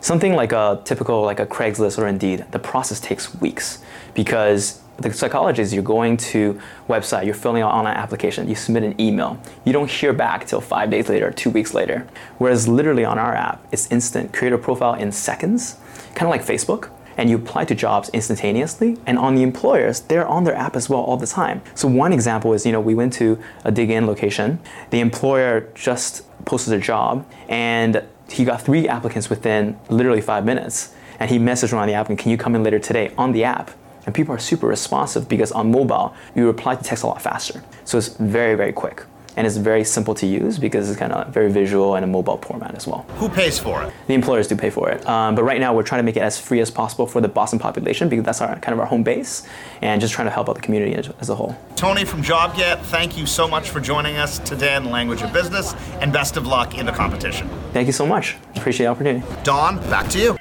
Something 0.00 0.34
like 0.34 0.52
a 0.52 0.80
typical 0.84 1.20
like 1.20 1.40
a 1.40 1.46
Craigslist 1.46 1.98
or 1.98 2.06
Indeed, 2.06 2.46
the 2.52 2.58
process 2.58 3.00
takes 3.00 3.34
weeks 3.42 3.82
because 4.14 4.80
the 4.96 5.12
psychology 5.12 5.60
is 5.60 5.74
you're 5.74 5.82
going 5.82 6.16
to 6.16 6.58
website, 6.88 7.26
you're 7.26 7.34
filling 7.34 7.62
out 7.62 7.74
online 7.74 7.96
application, 7.96 8.48
you 8.48 8.54
submit 8.54 8.82
an 8.82 8.98
email, 8.98 9.38
you 9.66 9.74
don't 9.74 9.90
hear 9.90 10.14
back 10.14 10.46
till 10.46 10.62
five 10.62 10.88
days 10.88 11.10
later, 11.10 11.30
two 11.30 11.50
weeks 11.50 11.74
later. 11.74 12.06
Whereas 12.38 12.66
literally 12.66 13.04
on 13.04 13.18
our 13.18 13.34
app, 13.34 13.62
it's 13.72 13.92
instant. 13.92 14.32
Create 14.32 14.54
a 14.54 14.58
profile 14.58 14.94
in 14.94 15.12
seconds, 15.12 15.76
kind 16.14 16.22
of 16.22 16.30
like 16.30 16.42
Facebook 16.42 16.90
and 17.16 17.30
you 17.30 17.36
apply 17.36 17.64
to 17.66 17.74
jobs 17.74 18.08
instantaneously. 18.10 18.96
And 19.06 19.18
on 19.18 19.34
the 19.34 19.42
employers, 19.42 20.00
they're 20.00 20.26
on 20.26 20.44
their 20.44 20.54
app 20.54 20.76
as 20.76 20.88
well 20.88 21.00
all 21.00 21.16
the 21.16 21.26
time. 21.26 21.62
So 21.74 21.88
one 21.88 22.12
example 22.12 22.52
is, 22.52 22.66
you 22.66 22.72
know, 22.72 22.80
we 22.80 22.94
went 22.94 23.12
to 23.14 23.38
a 23.64 23.72
Dig 23.72 23.90
Inn 23.90 24.06
location. 24.06 24.60
The 24.90 25.00
employer 25.00 25.68
just 25.74 26.22
posted 26.44 26.74
a 26.74 26.78
job 26.78 27.26
and 27.48 28.04
he 28.28 28.44
got 28.44 28.62
three 28.62 28.88
applicants 28.88 29.30
within 29.30 29.78
literally 29.88 30.20
five 30.20 30.44
minutes. 30.44 30.94
And 31.20 31.30
he 31.30 31.38
messaged 31.38 31.72
around 31.72 31.88
the 31.88 31.94
applicant, 31.94 32.18
can 32.18 32.30
you 32.30 32.36
come 32.36 32.54
in 32.54 32.64
later 32.64 32.78
today 32.78 33.12
on 33.16 33.32
the 33.32 33.44
app? 33.44 33.70
And 34.06 34.14
people 34.14 34.34
are 34.34 34.38
super 34.38 34.66
responsive 34.66 35.28
because 35.28 35.52
on 35.52 35.70
mobile, 35.70 36.14
you 36.34 36.46
reply 36.46 36.74
to 36.74 36.82
text 36.82 37.04
a 37.04 37.06
lot 37.06 37.22
faster. 37.22 37.62
So 37.84 37.96
it's 37.96 38.08
very, 38.08 38.54
very 38.54 38.72
quick 38.72 39.04
and 39.36 39.46
it's 39.46 39.56
very 39.56 39.84
simple 39.84 40.14
to 40.14 40.26
use 40.26 40.58
because 40.58 40.88
it's 40.88 40.98
kind 40.98 41.12
of 41.12 41.32
very 41.32 41.50
visual 41.50 41.94
and 41.96 42.04
a 42.04 42.06
mobile 42.06 42.38
format 42.38 42.74
as 42.74 42.86
well. 42.86 43.06
Who 43.16 43.28
pays 43.28 43.58
for 43.58 43.82
it? 43.82 43.92
The 44.06 44.14
employers 44.14 44.48
do 44.48 44.56
pay 44.56 44.70
for 44.70 44.90
it, 44.90 45.06
um, 45.08 45.34
but 45.34 45.42
right 45.44 45.60
now 45.60 45.74
we're 45.74 45.82
trying 45.82 46.00
to 46.00 46.04
make 46.04 46.16
it 46.16 46.22
as 46.22 46.38
free 46.38 46.60
as 46.60 46.70
possible 46.70 47.06
for 47.06 47.20
the 47.20 47.28
Boston 47.28 47.58
population 47.58 48.08
because 48.08 48.24
that's 48.24 48.40
our 48.40 48.58
kind 48.60 48.72
of 48.72 48.80
our 48.80 48.86
home 48.86 49.02
base, 49.02 49.46
and 49.82 50.00
just 50.00 50.14
trying 50.14 50.26
to 50.26 50.32
help 50.32 50.48
out 50.48 50.54
the 50.54 50.62
community 50.62 50.94
as, 50.94 51.10
as 51.20 51.30
a 51.30 51.34
whole. 51.34 51.56
Tony 51.76 52.04
from 52.04 52.22
JobGet, 52.22 52.80
thank 52.84 53.18
you 53.18 53.26
so 53.26 53.48
much 53.48 53.70
for 53.70 53.80
joining 53.80 54.16
us 54.16 54.38
today 54.38 54.76
in 54.76 54.84
the 54.84 54.90
language 54.90 55.22
of 55.22 55.32
business, 55.32 55.74
and 56.00 56.12
best 56.12 56.36
of 56.36 56.46
luck 56.46 56.78
in 56.78 56.86
the 56.86 56.92
competition. 56.92 57.48
Thank 57.72 57.86
you 57.86 57.92
so 57.92 58.06
much. 58.06 58.36
Appreciate 58.56 58.86
the 58.86 58.90
opportunity. 58.90 59.24
Don, 59.42 59.78
back 59.90 60.08
to 60.10 60.18
you. 60.18 60.36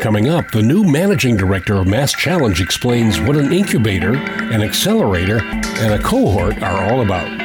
Coming 0.00 0.28
up, 0.28 0.50
the 0.50 0.60
new 0.60 0.82
managing 0.82 1.36
director 1.36 1.76
of 1.76 1.86
MassChallenge 1.86 2.60
explains 2.60 3.20
what 3.20 3.36
an 3.36 3.52
incubator, 3.52 4.14
an 4.14 4.60
accelerator, 4.60 5.38
and 5.40 5.94
a 5.94 6.02
cohort 6.02 6.60
are 6.62 6.90
all 6.90 7.02
about. 7.02 7.43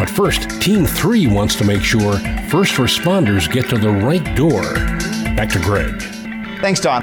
But 0.00 0.08
first, 0.08 0.48
Team 0.62 0.86
3 0.86 1.26
wants 1.26 1.54
to 1.56 1.64
make 1.64 1.82
sure 1.82 2.14
first 2.48 2.76
responders 2.76 3.52
get 3.52 3.68
to 3.68 3.76
the 3.76 3.90
right 3.90 4.34
door. 4.34 4.62
Back 5.36 5.50
to 5.50 5.58
Greg. 5.58 6.00
Thanks, 6.62 6.80
Don. 6.80 7.02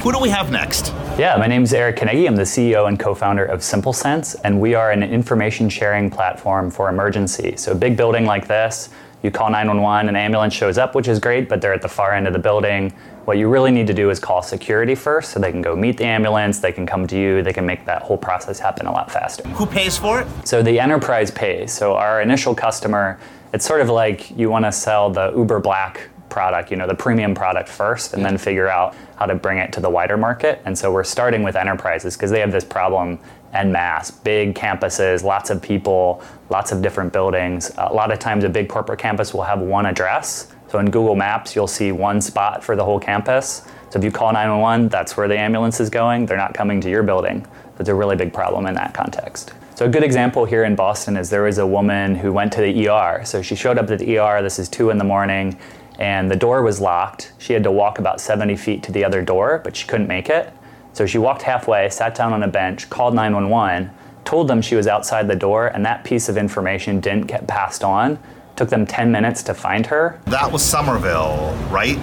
Who 0.00 0.12
do 0.12 0.18
we 0.18 0.30
have 0.30 0.50
next? 0.50 0.94
Yeah, 1.18 1.36
my 1.36 1.46
name 1.46 1.62
is 1.62 1.74
Eric 1.74 1.96
Kanagy. 1.96 2.26
I'm 2.26 2.34
the 2.34 2.44
CEO 2.44 2.88
and 2.88 2.98
co-founder 2.98 3.44
of 3.44 3.60
SimpleSense, 3.60 4.40
and 4.44 4.58
we 4.58 4.74
are 4.74 4.92
an 4.92 5.02
information 5.02 5.68
sharing 5.68 6.08
platform 6.08 6.70
for 6.70 6.88
emergency. 6.88 7.54
So 7.58 7.72
a 7.72 7.74
big 7.74 7.98
building 7.98 8.24
like 8.24 8.48
this, 8.48 8.88
you 9.22 9.30
call 9.30 9.50
911, 9.50 10.08
an 10.08 10.16
ambulance 10.16 10.54
shows 10.54 10.78
up, 10.78 10.94
which 10.94 11.08
is 11.08 11.18
great, 11.18 11.50
but 11.50 11.60
they're 11.60 11.74
at 11.74 11.82
the 11.82 11.88
far 11.88 12.14
end 12.14 12.26
of 12.26 12.32
the 12.32 12.38
building. 12.38 12.94
What 13.24 13.38
you 13.38 13.48
really 13.48 13.70
need 13.70 13.86
to 13.86 13.94
do 13.94 14.10
is 14.10 14.18
call 14.18 14.42
security 14.42 14.96
first 14.96 15.30
so 15.30 15.38
they 15.38 15.52
can 15.52 15.62
go 15.62 15.76
meet 15.76 15.96
the 15.96 16.04
ambulance, 16.04 16.58
they 16.58 16.72
can 16.72 16.86
come 16.86 17.06
to 17.06 17.16
you, 17.16 17.42
they 17.42 17.52
can 17.52 17.64
make 17.64 17.84
that 17.84 18.02
whole 18.02 18.18
process 18.18 18.58
happen 18.58 18.86
a 18.86 18.92
lot 18.92 19.12
faster. 19.12 19.46
Who 19.50 19.64
pays 19.64 19.96
for 19.96 20.20
it? 20.20 20.26
So 20.44 20.60
the 20.60 20.80
enterprise 20.80 21.30
pays. 21.30 21.72
So 21.72 21.94
our 21.94 22.20
initial 22.20 22.52
customer, 22.52 23.20
it's 23.52 23.64
sort 23.64 23.80
of 23.80 23.88
like 23.88 24.36
you 24.36 24.50
want 24.50 24.64
to 24.64 24.72
sell 24.72 25.08
the 25.08 25.32
Uber 25.36 25.60
Black 25.60 26.08
product, 26.30 26.70
you 26.70 26.76
know, 26.76 26.88
the 26.88 26.94
premium 26.94 27.34
product 27.34 27.68
first, 27.68 28.14
and 28.14 28.24
then 28.24 28.38
figure 28.38 28.66
out 28.66 28.96
how 29.16 29.26
to 29.26 29.36
bring 29.36 29.58
it 29.58 29.72
to 29.74 29.80
the 29.80 29.90
wider 29.90 30.16
market. 30.16 30.60
And 30.64 30.76
so 30.76 30.90
we're 30.90 31.04
starting 31.04 31.44
with 31.44 31.54
enterprises 31.54 32.16
because 32.16 32.30
they 32.30 32.40
have 32.40 32.50
this 32.50 32.64
problem 32.64 33.20
en 33.52 33.70
masse, 33.70 34.10
big 34.10 34.54
campuses, 34.54 35.22
lots 35.22 35.50
of 35.50 35.62
people, 35.62 36.22
lots 36.48 36.72
of 36.72 36.82
different 36.82 37.12
buildings. 37.12 37.70
A 37.76 37.92
lot 37.92 38.10
of 38.10 38.18
times, 38.18 38.44
a 38.44 38.48
big 38.48 38.68
corporate 38.68 38.98
campus 38.98 39.32
will 39.34 39.42
have 39.42 39.60
one 39.60 39.86
address. 39.86 40.52
So 40.72 40.78
in 40.78 40.90
Google 40.90 41.14
Maps, 41.14 41.54
you'll 41.54 41.66
see 41.66 41.92
one 41.92 42.22
spot 42.22 42.64
for 42.64 42.76
the 42.76 42.82
whole 42.82 42.98
campus. 42.98 43.66
So 43.90 43.98
if 43.98 44.04
you 44.06 44.10
call 44.10 44.32
911, 44.32 44.88
that's 44.88 45.18
where 45.18 45.28
the 45.28 45.38
ambulance 45.38 45.80
is 45.80 45.90
going. 45.90 46.24
They're 46.24 46.38
not 46.38 46.54
coming 46.54 46.80
to 46.80 46.88
your 46.88 47.02
building. 47.02 47.46
That's 47.76 47.90
a 47.90 47.94
really 47.94 48.16
big 48.16 48.32
problem 48.32 48.64
in 48.64 48.74
that 48.76 48.94
context. 48.94 49.52
So 49.74 49.84
a 49.84 49.88
good 49.90 50.02
example 50.02 50.46
here 50.46 50.64
in 50.64 50.74
Boston 50.74 51.18
is 51.18 51.28
there 51.28 51.42
was 51.42 51.58
a 51.58 51.66
woman 51.66 52.14
who 52.14 52.32
went 52.32 52.54
to 52.54 52.62
the 52.62 52.88
ER. 52.88 53.20
So 53.26 53.42
she 53.42 53.54
showed 53.54 53.76
up 53.76 53.90
at 53.90 53.98
the 53.98 54.16
ER. 54.16 54.40
This 54.40 54.58
is 54.58 54.66
two 54.66 54.88
in 54.88 54.96
the 54.96 55.04
morning, 55.04 55.58
and 55.98 56.30
the 56.30 56.36
door 56.36 56.62
was 56.62 56.80
locked. 56.80 57.34
She 57.36 57.52
had 57.52 57.64
to 57.64 57.70
walk 57.70 57.98
about 57.98 58.18
70 58.18 58.56
feet 58.56 58.82
to 58.84 58.92
the 58.92 59.04
other 59.04 59.20
door, 59.20 59.60
but 59.62 59.76
she 59.76 59.86
couldn't 59.86 60.08
make 60.08 60.30
it. 60.30 60.54
So 60.94 61.04
she 61.04 61.18
walked 61.18 61.42
halfway, 61.42 61.90
sat 61.90 62.14
down 62.14 62.32
on 62.32 62.42
a 62.44 62.48
bench, 62.48 62.88
called 62.88 63.14
911, 63.14 63.90
told 64.24 64.48
them 64.48 64.62
she 64.62 64.76
was 64.76 64.86
outside 64.86 65.28
the 65.28 65.36
door, 65.36 65.66
and 65.66 65.84
that 65.84 66.02
piece 66.02 66.30
of 66.30 66.38
information 66.38 66.98
didn't 66.98 67.26
get 67.26 67.46
passed 67.46 67.84
on. 67.84 68.18
Took 68.62 68.70
them 68.70 68.86
10 68.86 69.10
minutes 69.10 69.42
to 69.42 69.54
find 69.54 69.84
her. 69.86 70.20
That 70.26 70.52
was 70.52 70.62
Somerville, 70.62 71.52
right? 71.68 71.98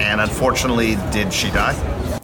And 0.00 0.22
unfortunately, 0.22 0.96
did 1.12 1.30
she 1.30 1.50
die? 1.50 1.74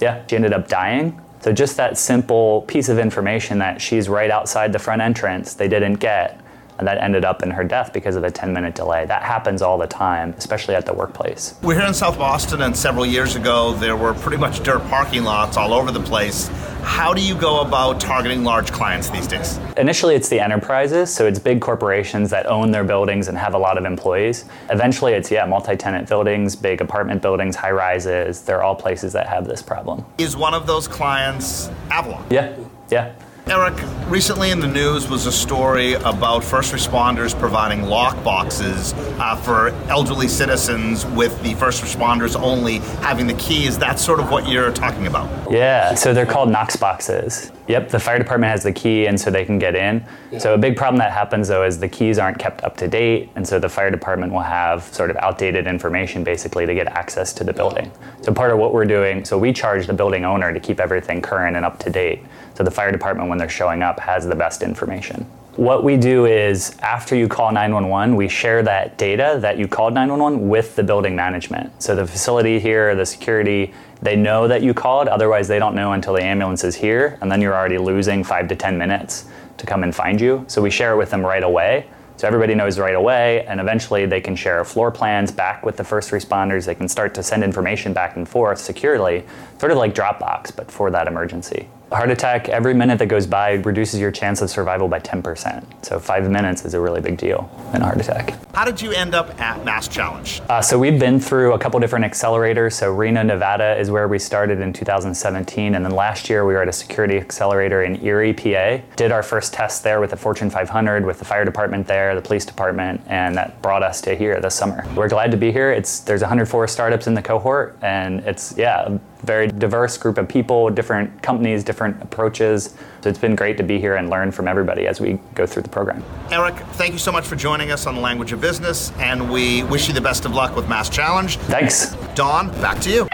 Yeah, 0.01 0.27
she 0.27 0.37
ended 0.37 0.55
up 0.55 0.69
dying. 0.69 1.21
So 1.41 1.53
just 1.53 1.77
that 1.77 1.99
simple 1.99 2.63
piece 2.63 2.89
of 2.89 2.99
information 2.99 3.59
that 3.59 3.83
she's 3.83 4.09
right 4.09 4.31
outside 4.31 4.73
the 4.73 4.79
front 4.79 5.03
entrance, 5.03 5.53
they 5.53 5.69
didn't 5.69 5.97
get 5.97 6.41
and 6.79 6.87
that 6.87 6.99
ended 6.99 7.25
up 7.25 7.43
in 7.43 7.51
her 7.51 7.65
death 7.65 7.93
because 7.93 8.17
of 8.17 8.25
a 8.25 8.31
10 8.31 8.53
minute 8.53 8.75
delay. 8.75 9.07
That 9.07 9.23
happens 9.23 9.63
all 9.63 9.79
the 9.79 9.87
time, 9.87 10.35
especially 10.37 10.75
at 10.75 10.87
the 10.87 10.93
workplace. 10.93 11.55
We're 11.63 11.75
here 11.75 11.87
in 11.87 11.95
South 11.95 12.19
Boston, 12.19 12.63
and 12.63 12.77
several 12.77 13.07
years 13.07 13.37
ago, 13.37 13.75
there 13.75 13.97
were 13.97 14.15
pretty 14.15 14.39
much 14.39 14.63
dirt 14.63 14.83
parking 14.89 15.25
lots 15.25 15.57
all 15.57 15.73
over 15.73 15.91
the 15.91 16.01
place. 16.01 16.49
How 16.83 17.15
do 17.15 17.23
you 17.23 17.35
go 17.35 17.61
about 17.61 17.99
targeting 17.99 18.45
large 18.45 18.71
clients 18.71 19.09
these 19.09 19.27
days? 19.27 19.59
Initially, 19.79 20.15
it's 20.15 20.29
the 20.29 20.39
enterprises, 20.39 21.13
so 21.13 21.27
it's 21.27 21.39
big 21.39 21.61
corporations 21.61 22.29
that 22.31 22.47
own 22.47 22.71
their 22.71 22.85
buildings 22.85 23.29
and 23.29 23.39
have 23.39 23.55
a 23.55 23.59
lot 23.59 23.79
of 23.79 23.87
employees. 23.87 24.45
Eventually, 24.69 25.15
it's, 25.15 25.31
yeah, 25.31 25.47
multi 25.47 25.77
tenant 25.77 26.09
buildings, 26.09 26.55
big 26.55 26.83
apartment 26.83 27.23
buildings, 27.23 27.57
high 27.57 27.71
rises. 27.71 28.43
They're 28.43 28.63
all 28.63 28.77
places 28.77 29.15
that 29.15 29.27
have 29.29 29.47
this 29.47 29.63
problem. 29.63 30.05
Is 30.19 30.37
one 30.37 30.53
of 30.53 30.67
those 30.67 30.87
clients 30.87 31.71
Avalon? 31.91 32.25
Yeah, 32.31 32.55
yeah. 32.91 33.15
Eric, 33.47 33.75
recently 34.09 34.53
in 34.53 34.59
the 34.59 34.67
news 34.67 35.11
was 35.11 35.27
a 35.27 35.33
story 35.33 35.93
about 35.93 36.43
first 36.43 36.73
responders 36.73 37.39
providing 37.39 37.83
lock 37.83 38.25
boxes 38.25 38.95
uh, 38.95 39.37
for 39.37 39.69
elderly 39.91 40.29
citizens 40.29 41.05
with 41.05 41.43
the 41.43 41.53
first 41.57 41.85
responders 41.85 42.41
only 42.41 42.79
having 43.03 43.27
the 43.27 43.35
key. 43.35 43.67
Is 43.67 43.77
that 43.81 43.99
sort 43.99 44.19
of 44.19 44.31
what 44.31 44.49
you're 44.49 44.73
talking 44.73 45.07
about? 45.07 45.53
Yeah, 45.53 45.95
so 45.95 46.15
they're 46.15 46.25
called 46.25 46.49
Knox 46.49 46.77
boxes. 46.77 47.53
Yep, 47.69 47.91
the 47.91 47.99
fire 47.99 48.19
department 48.19 48.51
has 48.51 48.63
the 48.63 48.73
key, 48.73 49.07
and 49.07 49.21
so 49.21 49.31
they 49.31 49.45
can 49.45 49.59
get 49.59 49.75
in. 49.75 50.07
So 50.39 50.55
a 50.55 50.59
big 50.59 50.75
problem 50.77 50.99
that 50.99 51.13
happens 51.13 51.49
though 51.49 51.65
is 51.65 51.79
the 51.79 51.89
keys 51.89 52.19
aren't 52.19 52.39
kept 52.39 52.65
up 52.65 52.79
to 52.79 52.89
date, 52.89 53.29
and 53.37 53.47
so 53.47 53.59
the 53.59 53.69
fire 53.69 53.91
department 53.91 54.33
will 54.33 54.41
have 54.41 54.85
sort 54.85 55.11
of 55.11 55.17
outdated 55.19 55.67
information 55.67 56.25
basically 56.25 56.65
to 56.65 56.75
get 56.75 56.87
access 56.87 57.35
to 57.35 57.45
the 57.45 57.53
building. 57.53 57.93
So 58.23 58.33
part 58.33 58.53
of 58.53 58.59
what 58.59 58.73
we're 58.73 58.87
doing, 58.87 59.23
so 59.25 59.37
we 59.37 59.53
charge 59.53 59.87
the 59.87 59.93
building 59.93 60.25
owner 60.25 60.53
to 60.53 60.61
keep 60.61 60.81
everything 60.81 61.21
current 61.21 61.57
and 61.57 61.65
up 61.67 61.79
to 61.81 61.91
date. 61.91 62.23
So 62.55 62.65
the 62.65 62.71
fire 62.71 62.93
department, 62.93 63.29
when 63.29 63.39
they're 63.39 63.49
showing 63.49 63.83
up, 63.83 64.01
has 64.01 64.27
the 64.27 64.35
best 64.35 64.63
information. 64.63 65.27
What 65.57 65.85
we 65.85 65.97
do 65.97 66.27
is 66.27 66.77
after 66.81 67.15
you 67.15 67.29
call 67.29 67.53
911, 67.53 68.17
we 68.17 68.29
share 68.29 68.65
that 68.65 68.99
data 68.99 69.39
that 69.41 69.57
you 69.57 69.69
called 69.69 69.95
911 69.95 70.49
with 70.49 70.75
the 70.75 70.83
building 70.83 71.15
management. 71.15 71.81
So 71.81 71.95
the 71.95 72.07
facility 72.07 72.59
here, 72.59 72.97
the 72.97 73.07
security, 73.07 73.73
they 74.03 74.17
know 74.17 74.49
that 74.49 74.63
you 74.63 74.75
called, 74.75 75.07
otherwise, 75.07 75.47
they 75.47 75.61
don't 75.61 75.77
know 75.77 75.93
until 75.93 76.15
the 76.15 76.25
ambulance 76.25 76.65
is 76.65 76.75
here, 76.75 77.19
and 77.21 77.31
then 77.31 77.41
you're 77.41 77.55
already 77.55 77.79
losing 77.79 78.25
five 78.25 78.49
to 78.49 78.57
10 78.57 78.77
minutes 78.77 79.27
to 79.59 79.65
come 79.65 79.85
and 79.85 79.95
find 79.95 80.21
you. 80.21 80.45
So 80.49 80.61
we 80.61 80.71
share 80.71 80.93
it 80.93 80.97
with 80.97 81.11
them 81.11 81.25
right 81.25 81.45
away. 81.45 81.87
So 82.17 82.27
everybody 82.27 82.55
knows 82.55 82.79
right 82.79 82.95
away, 82.95 83.47
and 83.47 83.61
eventually 83.61 84.07
they 84.07 84.21
can 84.21 84.35
share 84.35 84.65
floor 84.65 84.91
plans 84.91 85.31
back 85.31 85.65
with 85.65 85.77
the 85.77 85.85
first 85.85 86.11
responders. 86.11 86.65
They 86.65 86.75
can 86.75 86.89
start 86.89 87.15
to 87.15 87.23
send 87.23 87.45
information 87.45 87.93
back 87.93 88.17
and 88.17 88.29
forth 88.29 88.59
securely, 88.59 89.25
sort 89.59 89.71
of 89.71 89.79
like 89.79 89.95
Dropbox, 89.95 90.55
but 90.55 90.71
for 90.71 90.91
that 90.91 91.07
emergency. 91.07 91.69
Heart 91.93 92.11
attack, 92.11 92.49
every 92.49 92.75
minute 92.75 92.99
that 92.99 93.07
goes 93.07 93.27
by 93.27 93.53
reduces 93.53 94.01
your 94.01 94.11
chance 94.11 94.43
of 94.43 94.51
survival 94.51 94.89
by 94.89 94.99
10%. 95.01 95.85
So 95.85 96.01
five 96.01 96.29
minutes 96.29 96.65
is 96.65 96.75
a 96.75 96.81
really 96.81 97.01
big 97.01 97.17
deal 97.17 97.49
in 97.73 97.83
a 97.83 97.85
heart 97.85 98.01
attack. 98.01 98.35
How 98.55 98.65
did 98.65 98.81
you 98.81 98.93
end 98.93 99.15
up 99.15 99.39
at 99.41 99.65
MassChallenge? 99.65 100.49
Uh, 100.49 100.61
so 100.61 100.79
we've 100.79 100.99
been 100.99 101.21
through 101.21 101.53
a 101.53 101.59
couple 101.59 101.79
different 101.79 102.05
accelerators. 102.05 102.73
So 102.73 102.93
Reno, 102.93 103.23
Nevada 103.23 103.79
is 103.79 103.91
where 103.91 104.09
we 104.09 104.19
started 104.19 104.61
in 104.61 104.73
2017, 104.73 105.75
and 105.75 105.85
then 105.85 105.93
last 105.93 106.29
year 106.29 106.45
we 106.45 106.55
were 106.55 106.63
at 106.63 106.69
a 106.69 106.73
security 106.73 107.17
accelerator 107.17 107.85
in 107.85 108.05
Erie, 108.05 108.33
PA. 108.33 108.79
Did 108.97 109.13
our 109.13 109.23
first 109.23 109.53
test 109.53 109.85
there 109.85 110.01
with 110.01 110.11
the 110.11 110.17
Fortune 110.17 110.51
500, 110.51 111.05
with 111.05 111.19
the 111.19 111.25
fire 111.25 111.45
department 111.45 111.87
there, 111.87 112.15
the 112.15 112.23
police 112.23 112.45
department, 112.45 113.03
and 113.07 113.37
that 113.37 113.61
brought 113.63 113.83
us 113.83 114.01
to 114.03 114.17
here 114.17 114.41
this 114.41 114.55
summer. 114.55 114.85
We're 114.97 115.09
glad 115.09 115.31
to 115.31 115.37
be 115.37 115.53
here. 115.53 115.71
It's 115.71 116.01
there's 116.01 116.23
104 116.23 116.67
startups 116.67 117.07
in 117.07 117.15
the 117.15 117.23
cohort, 117.23 117.77
and 117.83 118.21
it's 118.21 118.57
yeah 118.57 118.99
very 119.25 119.49
diverse 119.49 119.97
group 119.99 120.19
of 120.19 120.29
people, 120.29 120.71
different 120.71 121.23
companies, 121.23 121.65
different 121.65 122.01
approaches. 122.03 122.75
So 123.01 123.11
it's 123.11 123.19
been 123.19 123.35
great 123.35 123.57
to 123.57 123.63
be 123.63 123.79
here 123.79 123.97
and 123.97 124.11
learn 124.11 124.31
from 124.31 124.49
everybody 124.49 124.87
as 124.87 125.01
we 125.01 125.19
go 125.35 125.47
through 125.47 125.63
the 125.63 125.69
program. 125.69 126.05
Eric, 126.31 126.57
thank 126.75 126.93
you 126.93 126.99
so 126.99 127.13
much 127.13 127.27
for 127.27 127.37
joining 127.37 127.71
us 127.71 127.87
on 127.87 127.95
the 127.95 128.01
Language 128.01 128.33
of 128.33 128.41
Business, 128.41 128.93
and 128.99 129.31
we 129.31 129.63
wish 129.65 129.89
you 129.89 129.95
the 129.95 130.01
best 130.01 130.25
of 130.25 130.35
luck 130.35 130.55
with 130.57 130.67
MassChallenge. 130.67 131.37
Thanks. 131.47 131.95
Don, 132.15 132.49
back 132.61 132.81
to 132.81 132.91
you. 132.91 133.09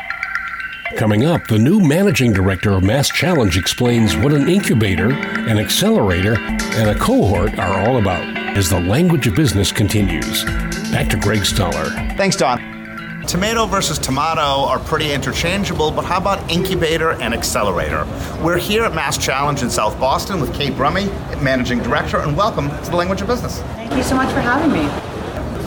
Coming 0.96 1.24
up, 1.24 1.46
the 1.46 1.58
new 1.58 1.80
managing 1.80 2.32
director 2.32 2.72
of 2.72 2.82
MassChallenge 2.82 3.56
explains 3.56 4.16
what 4.16 4.32
an 4.32 4.48
incubator, 4.48 5.12
an 5.12 5.58
accelerator, 5.58 6.36
and 6.36 6.90
a 6.90 6.98
cohort 6.98 7.56
are 7.58 7.86
all 7.86 7.98
about 7.98 8.24
as 8.56 8.68
the 8.68 8.80
language 8.80 9.28
of 9.28 9.36
business 9.36 9.70
continues. 9.70 10.44
Back 10.90 11.08
to 11.10 11.16
Greg 11.16 11.44
Stoller. 11.44 11.90
Thanks, 12.16 12.34
Don. 12.34 12.79
Tomato 13.30 13.64
versus 13.64 13.96
tomato 13.96 14.40
are 14.40 14.80
pretty 14.80 15.12
interchangeable, 15.12 15.92
but 15.92 16.04
how 16.04 16.18
about 16.18 16.50
incubator 16.50 17.12
and 17.22 17.32
accelerator? 17.32 18.04
We're 18.42 18.58
here 18.58 18.82
at 18.82 18.90
MassChallenge 18.90 19.62
in 19.62 19.70
South 19.70 19.96
Boston 20.00 20.40
with 20.40 20.52
Cait 20.52 20.72
Brumme, 20.72 21.06
Managing 21.40 21.78
Director, 21.78 22.18
and 22.18 22.36
welcome 22.36 22.68
to 22.68 22.90
the 22.90 22.96
Language 22.96 23.20
of 23.20 23.28
Business. 23.28 23.60
Thank 23.60 23.94
you 23.94 24.02
so 24.02 24.16
much 24.16 24.32
for 24.34 24.40
having 24.40 24.72
me. 24.72 24.82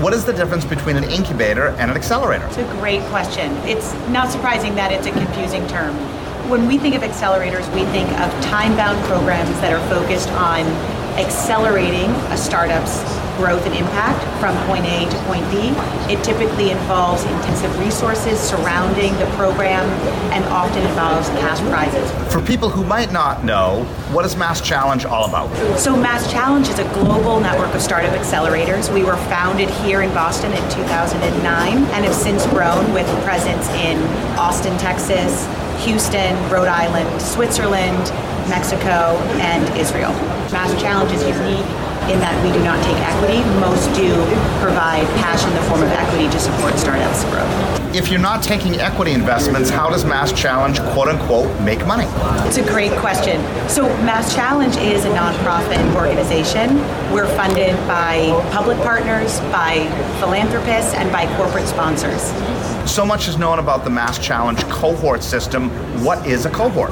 What 0.04 0.12
is 0.12 0.26
the 0.26 0.34
difference 0.34 0.66
between 0.66 0.98
an 0.98 1.06
incubator 1.06 1.68
and 1.80 1.90
an 1.90 1.96
accelerator? 1.96 2.46
It's 2.48 2.58
a 2.58 2.70
great 2.82 3.02
question. 3.04 3.54
It's 3.66 3.94
not 4.10 4.30
surprising 4.30 4.76
that 4.76 4.92
it's 4.92 5.08
a 5.08 5.12
confusing 5.12 5.66
term. 5.68 5.96
When 6.50 6.68
we 6.68 6.78
think 6.78 6.96
of 6.96 7.02
accelerators, 7.02 7.66
we 7.74 7.86
think 7.94 8.10
of 8.20 8.30
time 8.44 8.76
bound 8.76 9.02
programs 9.06 9.58
that 9.62 9.72
are 9.72 9.88
focused 9.88 10.28
on 10.32 10.66
accelerating 11.18 12.10
a 12.32 12.38
startup's 12.38 13.02
growth 13.38 13.66
and 13.66 13.76
impact 13.76 14.22
from 14.40 14.56
point 14.68 14.86
A 14.86 15.10
to 15.10 15.18
point 15.26 15.44
B. 15.50 15.74
It 16.12 16.24
typically 16.24 16.72
involves 16.72 17.24
intensive 17.24 17.78
resources 17.80 18.40
surrounding 18.40 19.14
the 19.18 19.26
program 19.36 19.86
and 20.32 20.44
often 20.46 20.84
involves 20.86 21.30
cash 21.30 21.60
prizes. 21.70 22.12
For 22.32 22.42
people 22.42 22.70
who 22.70 22.84
might 22.84 23.12
not 23.12 23.44
know, 23.44 23.84
what 24.12 24.26
is 24.26 24.36
MassChallenge 24.36 25.10
all 25.10 25.26
about? 25.26 25.50
So, 25.80 25.96
MassChallenge 25.96 26.70
is 26.70 26.80
a 26.80 26.84
global 26.94 27.40
network 27.40 27.74
of 27.74 27.82
startup 27.82 28.14
accelerators. 28.14 28.94
We 28.94 29.04
were 29.04 29.18
founded 29.28 29.70
here 29.70 30.02
in 30.02 30.10
Boston 30.10 30.52
in 30.52 30.70
2009 30.70 31.78
and 31.78 32.06
have 32.06 32.14
since 32.14 32.46
grown 32.48 32.94
with 32.94 33.08
presence 33.24 33.68
in 33.70 33.98
Austin, 34.38 34.78
Texas, 34.78 35.48
Houston, 35.86 36.36
Rhode 36.50 36.68
Island, 36.68 37.22
Switzerland, 37.22 38.04
Mexico, 38.50 39.18
and 39.40 39.78
Israel. 39.78 40.12
Mass 40.52 40.72
Challenge 40.82 41.12
is 41.12 41.24
unique 41.24 41.93
in 42.10 42.20
that 42.20 42.36
we 42.44 42.52
do 42.52 42.64
not 42.64 42.84
take 42.84 42.98
equity. 42.98 43.40
Most 43.60 43.88
do 43.96 44.12
provide 44.60 45.06
cash 45.20 45.44
in 45.46 45.54
the 45.54 45.62
form 45.70 45.82
of 45.82 45.90
equity 45.92 46.30
to 46.30 46.40
support 46.40 46.78
startups' 46.78 47.24
growth. 47.26 47.96
If 47.96 48.10
you're 48.10 48.20
not 48.20 48.42
taking 48.42 48.76
equity 48.76 49.12
investments, 49.12 49.70
how 49.70 49.90
does 49.90 50.04
MassChallenge, 50.04 50.80
quote 50.94 51.08
unquote, 51.10 51.48
make 51.62 51.86
money? 51.86 52.08
It's 52.48 52.58
a 52.58 52.64
great 52.64 52.92
question. 52.94 53.40
So, 53.70 53.88
MassChallenge 54.02 54.82
is 54.82 55.06
a 55.06 55.10
nonprofit 55.10 55.96
organization. 55.96 56.78
We're 57.14 57.28
funded 57.36 57.76
by 57.88 58.32
public 58.52 58.78
partners, 58.80 59.40
by 59.52 59.86
philanthropists, 60.20 60.94
and 60.96 61.12
by 61.12 61.28
corporate 61.38 61.68
sponsors. 61.68 62.22
So 62.90 63.06
much 63.06 63.28
is 63.28 63.38
known 63.38 63.60
about 63.60 63.84
the 63.86 63.90
MassChallenge 63.90 64.70
cohort 64.70 65.24
system. 65.24 65.70
What 66.04 66.26
is 66.28 66.46
a 66.46 66.50
cohort? 66.50 66.92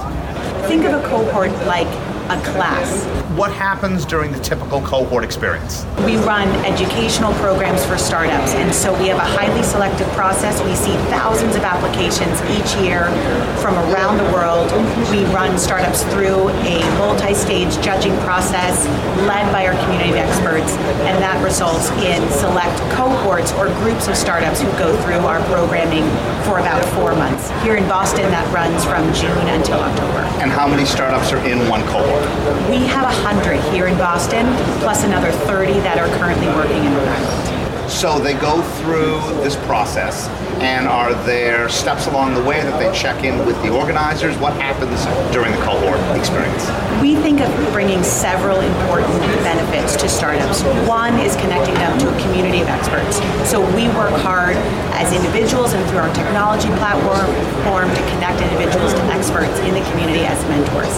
Think 0.68 0.86
of 0.86 0.94
a 0.94 1.08
cohort 1.08 1.52
like 1.66 1.88
a 2.32 2.42
class. 2.44 3.04
What 3.36 3.52
happens 3.52 4.06
during 4.06 4.32
the 4.32 4.40
typical 4.40 4.80
cohort 4.82 5.24
experience? 5.24 5.86
We 6.06 6.16
run 6.16 6.48
educational 6.66 7.34
programs 7.36 7.86
for 7.86 7.98
startups, 7.98 8.54
and 8.56 8.74
so 8.74 8.98
we 9.00 9.08
have 9.08 9.18
a 9.18 9.30
highly 9.36 9.64
selective 9.64 10.08
process. 10.10 10.64
We 10.64 10.76
see 10.76 10.96
thousands 11.12 11.56
of 11.58 11.64
applications 11.64 12.40
each 12.56 12.72
year 12.80 13.12
from 13.60 13.76
around 13.92 14.18
the 14.18 14.30
world. 14.32 14.72
We 15.12 15.26
run 15.36 15.60
startups 15.60 16.04
through 16.14 16.50
a 16.72 16.80
multi 16.98 17.34
stage 17.34 17.76
judging 17.84 18.16
process 18.20 18.86
led 19.28 19.52
by 19.52 19.68
our 19.68 19.76
community 19.84 20.12
of 20.12 20.18
experts, 20.18 20.72
and 21.04 21.20
that 21.20 21.44
results 21.44 21.92
in 22.00 22.24
select 22.32 22.80
cohorts 22.96 23.52
or 23.54 23.68
groups 23.84 24.08
of 24.08 24.16
startups 24.16 24.62
who 24.62 24.72
go 24.80 24.96
through 25.04 25.20
our 25.28 25.44
programming 25.52 26.08
for 26.48 26.60
about 26.60 26.84
four 26.96 27.14
months. 27.16 27.52
Here 27.64 27.76
in 27.76 27.88
Boston, 27.88 28.24
that 28.32 28.48
runs 28.54 28.84
from 28.86 29.04
June 29.14 29.48
until 29.52 29.80
October. 29.80 30.24
And 30.40 30.50
how 30.50 30.68
many 30.68 30.86
startups 30.86 31.32
are 31.34 31.44
in 31.46 31.68
one 31.68 31.84
cohort? 31.84 32.21
We 32.70 32.88
have 32.88 33.04
100 33.04 33.60
here 33.74 33.88
in 33.88 33.98
Boston, 33.98 34.46
plus 34.80 35.04
another 35.04 35.32
30 35.32 35.74
that 35.82 35.98
are 35.98 36.08
currently 36.18 36.48
working 36.48 36.84
in 36.86 36.94
Rhode 36.94 37.08
Island. 37.08 37.92
So 37.92 38.20
they 38.20 38.34
go 38.36 38.62
through 38.80 39.20
this 39.44 39.58
process, 39.68 40.30
and 40.64 40.88
are 40.88 41.14
there 41.26 41.68
steps 41.68 42.08
along 42.08 42.36
the 42.36 42.44
way 42.44 42.62
that 42.62 42.80
they 42.80 42.90
check 42.98 43.26
in 43.26 43.46
with 43.46 43.62
the 43.64 43.70
organizers? 43.70 44.38
What 44.38 44.54
happens 44.54 45.04
during 45.34 45.52
the 45.52 45.60
cohort 45.60 46.00
experience? 46.18 46.64
We 47.02 47.18
think 47.18 47.42
of 47.42 47.52
bringing 47.74 48.02
several 48.02 48.62
important 48.62 49.20
benefits 49.44 49.98
to 49.98 50.08
startups. 50.08 50.64
One 50.88 51.20
is 51.20 51.36
connecting 51.36 51.76
them 51.76 52.00
to 52.00 52.08
a 52.08 52.22
community 52.22 52.62
of 52.62 52.70
experts. 52.70 53.20
So 53.44 53.60
we 53.76 53.90
work 53.92 54.16
hard 54.24 54.56
as 54.96 55.12
individuals 55.12 55.74
and 55.74 55.84
through 55.90 56.00
our 56.00 56.14
technology 56.14 56.70
platform 56.80 57.90
to 57.92 58.02
connect 58.16 58.40
individuals 58.40 58.94
to 58.94 59.01
experts 59.22 59.54
in 59.70 59.78
the 59.78 59.86
community 59.94 60.26
as 60.26 60.42
mentors. 60.50 60.90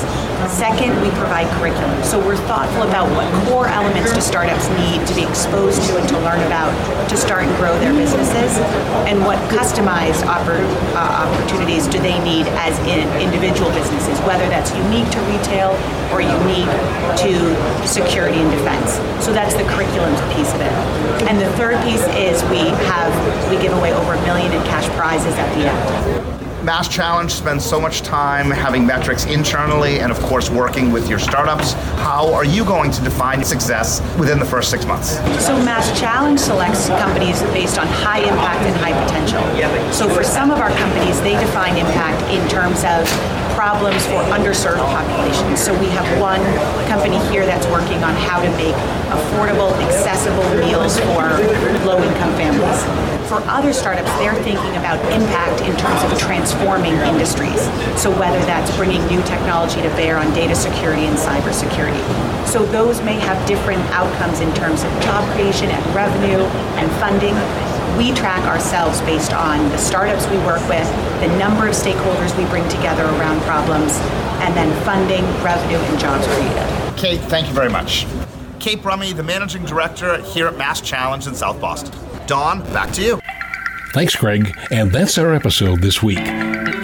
Second, 0.48 0.96
we 1.04 1.12
provide 1.20 1.44
curriculum. 1.60 1.92
So 2.08 2.16
we're 2.16 2.40
thoughtful 2.48 2.88
about 2.88 3.12
what 3.20 3.28
core 3.52 3.68
elements 3.68 4.16
do 4.16 4.22
startups 4.22 4.72
need 4.80 5.04
to 5.08 5.14
be 5.14 5.28
exposed 5.28 5.84
to 5.92 6.00
and 6.00 6.08
to 6.08 6.16
learn 6.24 6.40
about 6.48 6.72
to 7.10 7.18
start 7.18 7.44
and 7.44 7.52
grow 7.60 7.76
their 7.84 7.92
businesses, 7.92 8.56
and 9.12 9.20
what 9.28 9.36
customized 9.52 10.24
oppor- 10.24 10.64
uh, 10.96 11.28
opportunities 11.28 11.84
do 11.88 12.00
they 12.00 12.16
need 12.24 12.48
as 12.64 12.80
in 12.88 13.04
individual 13.20 13.68
businesses, 13.76 14.16
whether 14.24 14.48
that's 14.48 14.72
unique 14.72 15.10
to 15.12 15.20
retail 15.28 15.76
or 16.16 16.24
unique 16.24 16.72
to 17.20 17.36
security 17.84 18.40
and 18.40 18.52
defense. 18.56 19.04
So 19.20 19.34
that's 19.34 19.56
the 19.56 19.68
curriculum 19.76 20.16
piece 20.32 20.52
of 20.56 20.62
it. 20.64 20.72
And 21.28 21.40
the 21.40 21.52
third 21.60 21.76
piece 21.84 22.08
is 22.16 22.40
we 22.48 22.72
have 22.88 23.12
we 23.52 23.60
give 23.60 23.76
away 23.76 23.92
over 23.92 24.14
a 24.14 24.22
million 24.24 24.54
in 24.54 24.64
cash 24.64 24.88
prizes 24.96 25.36
at 25.36 25.50
the 25.60 25.68
end. 25.68 26.43
MassChallenge 26.64 27.32
spends 27.32 27.66
so 27.66 27.80
much 27.80 28.04
time 28.04 28.50
having 28.50 28.86
metrics 28.88 29.26
internally 29.26 30.00
and, 30.00 30.14
of 30.14 30.20
course, 30.22 30.50
working 30.50 30.94
with 30.94 31.10
your 31.10 31.20
startups. 31.20 31.74
How 32.00 32.34
are 32.34 32.46
you 32.46 32.64
going 32.64 32.90
to 32.92 33.02
define 33.04 33.44
success 33.44 34.00
within 34.18 34.40
the 34.40 34.46
first 34.46 34.72
six 34.72 34.86
months? 34.86 35.18
So, 35.44 35.60
MassChallenge 35.60 36.40
selects 36.40 36.88
companies 36.88 37.42
based 37.52 37.78
on 37.78 37.86
high 37.88 38.20
impact 38.20 38.62
and 38.64 38.76
high 38.78 38.94
potential. 39.04 39.44
So, 39.92 40.08
for 40.08 40.24
some 40.24 40.52
of 40.52 40.60
our 40.60 40.70
companies, 40.78 41.20
they 41.20 41.34
define 41.34 41.76
impact 41.76 42.24
in 42.32 42.48
terms 42.48 42.86
of 42.86 43.04
problems 43.54 44.06
for 44.08 44.24
underserved 44.34 44.80
populations. 44.80 45.60
So 45.60 45.78
we 45.80 45.88
have 45.88 46.08
one 46.20 46.42
company 46.88 47.20
here 47.30 47.46
that's 47.46 47.68
working 47.68 48.04
on 48.04 48.16
how 48.16 48.42
to 48.42 48.50
make 48.58 48.76
affordable, 49.14 49.72
accessible 49.84 50.44
meals 50.58 51.00
for 51.00 51.24
low-income 51.86 52.34
families. 52.36 53.13
For 53.28 53.42
other 53.48 53.74
startups, 53.74 54.12
they're 54.20 54.36
thinking 54.44 54.76
about 54.76 55.00
impact 55.12 55.62
in 55.62 55.76
terms 55.78 56.04
of 56.04 56.20
transforming 56.20 56.94
industries. 56.94 57.62
So 58.00 58.12
whether 58.20 58.40
that's 58.46 58.76
bringing 58.76 59.06
new 59.08 59.22
technology 59.24 59.82
to 59.82 59.90
bear 59.96 60.18
on 60.18 60.34
data 60.34 60.56
security 60.56 61.06
and 61.06 61.18
cybersecurity. 61.18 62.04
So 62.46 62.66
those 62.66 63.02
may 63.02 63.16
have 63.20 63.48
different 63.48 63.82
outcomes 63.92 64.42
in 64.42 64.54
terms 64.54 64.84
of 64.84 64.92
job 65.02 65.24
creation 65.34 65.70
and 65.70 65.96
revenue 65.96 66.44
and 66.78 66.92
funding. 67.00 67.34
We 67.98 68.14
track 68.14 68.44
ourselves 68.46 69.00
based 69.02 69.34
on 69.34 69.70
the 69.70 69.78
startups 69.78 70.28
we 70.28 70.38
work 70.40 70.62
with, 70.68 70.88
the 71.22 71.36
number 71.38 71.68
of 71.68 71.76
stakeholders 71.76 72.38
we 72.38 72.46
bring 72.50 72.68
together 72.70 73.04
around 73.04 73.42
problems, 73.44 73.98
and 74.44 74.54
then 74.56 74.70
funding, 74.84 75.24
revenue, 75.44 75.78
and 75.78 76.00
jobs 76.00 76.28
created. 76.28 76.98
Cait, 76.98 77.22
thank 77.30 77.48
you 77.48 77.54
very 77.54 77.70
much. 77.70 78.06
Cait 78.60 78.82
Brumme, 78.82 79.16
the 79.16 79.24
managing 79.24 79.64
director 79.66 80.22
here 80.24 80.48
at 80.48 80.56
MassChallenge 80.56 81.28
in 81.28 81.36
South 81.36 81.60
Boston. 81.62 81.94
Don, 82.28 82.62
back 82.74 82.92
to 82.94 83.02
you. 83.02 83.22
Thanks, 83.94 84.16
Greg. 84.16 84.58
And 84.72 84.92
that's 84.92 85.18
our 85.18 85.34
episode 85.34 85.82
this 85.82 86.02
week. 86.02 86.24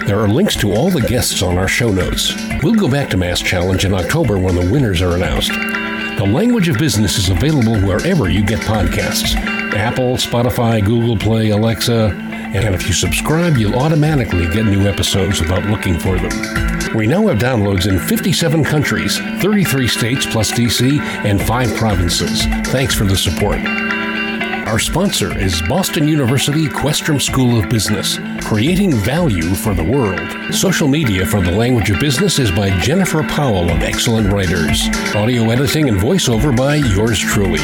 There 0.05 0.19
are 0.19 0.27
links 0.27 0.55
to 0.57 0.71
all 0.71 0.89
the 0.89 1.01
guests 1.01 1.41
on 1.41 1.57
our 1.57 1.67
show 1.67 1.91
notes. 1.91 2.33
We'll 2.63 2.75
go 2.75 2.89
back 2.89 3.09
to 3.11 3.17
MassChallenge 3.17 3.85
in 3.85 3.93
October 3.93 4.37
when 4.37 4.55
the 4.55 4.71
winners 4.71 5.01
are 5.01 5.15
announced. 5.15 5.51
The 5.51 6.25
Language 6.25 6.67
of 6.67 6.77
Business 6.77 7.17
is 7.17 7.29
available 7.29 7.79
wherever 7.79 8.29
you 8.29 8.45
get 8.45 8.59
podcasts 8.59 9.35
Apple, 9.73 10.15
Spotify, 10.15 10.83
Google 10.83 11.15
Play, 11.15 11.49
Alexa, 11.49 12.09
and 12.53 12.73
if 12.73 12.87
you 12.87 12.93
subscribe, 12.93 13.57
you'll 13.57 13.77
automatically 13.77 14.47
get 14.47 14.65
new 14.65 14.87
episodes 14.87 15.39
without 15.39 15.65
looking 15.65 15.99
for 15.99 16.17
them. 16.17 16.97
We 16.97 17.05
now 17.05 17.27
have 17.27 17.37
downloads 17.37 17.87
in 17.87 17.99
57 17.99 18.63
countries, 18.63 19.19
33 19.41 19.87
states 19.87 20.25
plus 20.25 20.51
DC, 20.51 20.99
and 20.99 21.39
5 21.39 21.75
provinces. 21.75 22.43
Thanks 22.71 22.95
for 22.95 23.03
the 23.03 23.15
support. 23.15 23.59
Our 24.69 24.77
sponsor 24.77 25.35
is 25.35 25.63
Boston 25.63 26.07
University 26.07 26.67
Questrom 26.67 27.19
School 27.19 27.59
of 27.59 27.67
Business, 27.69 28.19
creating 28.41 28.93
value 28.93 29.55
for 29.55 29.73
the 29.73 29.83
world. 29.83 30.53
Social 30.53 30.87
media 30.87 31.25
for 31.25 31.41
the 31.41 31.51
language 31.51 31.89
of 31.89 31.99
business 31.99 32.37
is 32.37 32.51
by 32.51 32.69
Jennifer 32.77 33.23
Powell 33.23 33.71
of 33.71 33.81
Excellent 33.81 34.31
Writers. 34.31 34.87
Audio 35.15 35.49
editing 35.49 35.89
and 35.89 35.97
voiceover 35.97 36.55
by 36.55 36.75
yours 36.75 37.17
truly. 37.17 37.61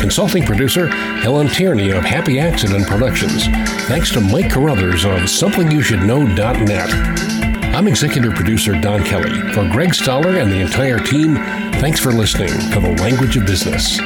Consulting 0.00 0.46
producer 0.46 0.86
Helen 0.86 1.48
Tierney 1.48 1.90
of 1.90 2.04
Happy 2.04 2.38
Accident 2.38 2.86
Productions. 2.86 3.48
Thanks 3.88 4.12
to 4.12 4.20
Mike 4.20 4.52
Carruthers 4.52 5.04
of 5.04 5.22
SomethingYouShouldKnow.net. 5.22 7.74
I'm 7.74 7.88
executive 7.88 8.34
producer 8.34 8.80
Don 8.80 9.02
Kelly. 9.02 9.40
For 9.54 9.68
Greg 9.72 9.92
Stoller 9.92 10.38
and 10.38 10.52
the 10.52 10.60
entire 10.60 11.00
team, 11.00 11.34
thanks 11.80 11.98
for 11.98 12.12
listening 12.12 12.52
to 12.70 12.78
The 12.78 12.96
Language 13.02 13.36
of 13.36 13.44
Business. 13.44 13.98